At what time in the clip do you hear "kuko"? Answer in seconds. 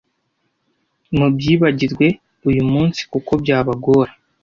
3.11-3.31